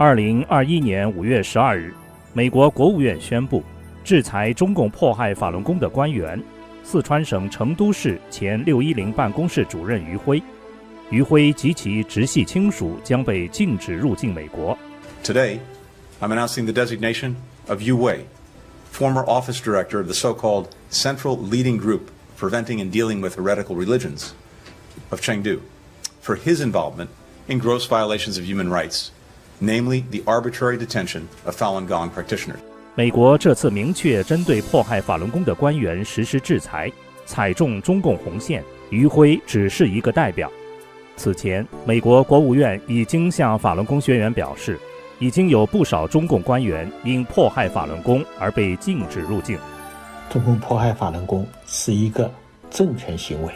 [0.00, 1.92] 二零二一年五月十二日，
[2.32, 3.62] 美国国务院宣布
[4.02, 6.42] 制裁中共迫害法轮功的官员，
[6.82, 10.42] 四川省成都市前六一零办公室主任余辉，
[11.10, 14.74] 余辉及其直系亲属将被禁止入境美国。
[15.22, 15.58] Today,
[16.18, 17.34] I'm announcing the designation
[17.68, 18.20] of Yu Wei,
[18.90, 22.04] former office director of the so-called Central Leading Group
[22.38, 24.32] Preventing and Dealing with Heretical Religions
[25.10, 25.60] of Chengdu,
[26.22, 27.10] for his involvement
[27.48, 29.10] in gross violations of human rights.
[29.60, 32.58] Namely the arbitrary detention of Falun Gong practitioners。
[32.94, 36.90] 美国这次明确针对迫害法轮功的官员实施制裁，
[37.24, 38.64] 踩中中共红线。
[38.90, 40.50] 余辉只是一个代表。
[41.16, 44.76] 此前，美国国务院已经向法轮功学员表示，
[45.20, 49.56] 已经有不少中共官员因迫害法轮功而被禁止入境。
[50.28, 52.28] 中共迫害法轮功是一个
[52.68, 53.52] 政权行为，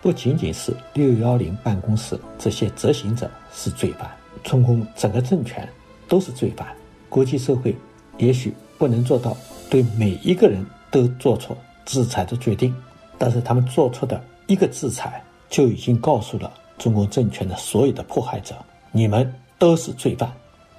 [0.00, 4.08] 不仅仅是六幺零办公室这些执行者是罪犯。
[4.42, 5.68] 中共整个政权
[6.08, 6.66] 都是罪犯，
[7.08, 7.74] 国际社会
[8.18, 9.36] 也许不能做到
[9.68, 12.74] 对每一个人都做出制裁的决定，
[13.18, 18.54] 但是他们做出的一个制裁就已经告诉了中共政权的所有的迫害者：
[18.92, 20.30] 你们都是罪犯，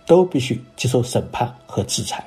[0.06, 2.24] 都必须接受审判和制裁。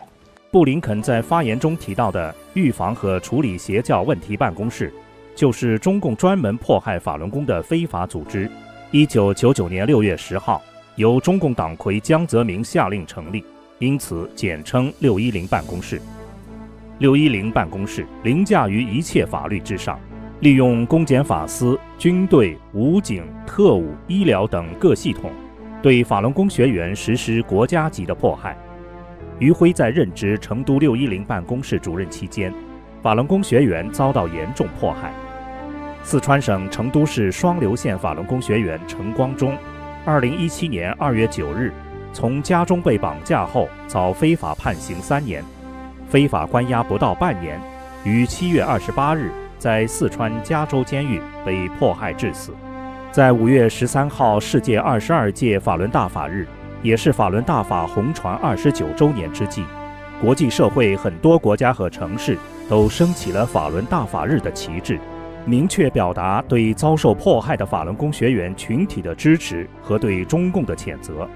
[0.50, 4.92] 布林肯在发言中提到的预防和处理邪教问题办公室，
[5.36, 8.50] 就是中共专门迫害法轮功的非法组织。
[8.90, 10.60] 一九九九年六月十号。
[10.96, 13.44] 由中共党魁江泽民下令成立，
[13.78, 16.00] 因此简称“六一零办公室”。
[16.98, 19.98] 六一零办公室凌驾于一切法律之上，
[20.40, 25.30] 利用公检法司、军队、武警、特务、医疗等各系统，
[25.80, 28.56] 对法轮功学员实施国家级的迫害。
[29.38, 32.52] 余辉在任职成都六一零办公室主任期间，
[33.00, 35.14] 法轮功学员遭到严重迫害。
[36.02, 39.56] 四川省成都市双流县法轮功学员陈光忠。
[40.06, 41.70] 二零一七年二月九日，
[42.10, 45.44] 从家中被绑架后，遭非法判刑三年，
[46.08, 47.60] 非法关押不到半年，
[48.02, 52.52] 于七月二十八日在四川加州监狱被迫害致死。
[53.12, 56.48] 在五月十三号世界二十二届法轮大法日，
[56.82, 59.64] 也是法轮大法红传二十九周年之际，
[60.18, 62.38] 国际社会很多国家和城市
[62.70, 64.98] 都升起了法轮大法日的旗帜。
[65.46, 71.28] 明确表达对遭受迫害的法轮功学员群体的支持和对中共的谴责，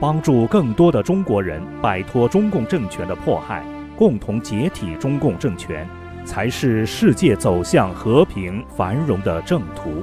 [0.00, 3.64] 帮助更多的中国人摆脱中共政权的迫害，
[3.96, 5.86] 共同解体中共政权，
[6.24, 10.02] 才是世界走向和平繁荣的正途。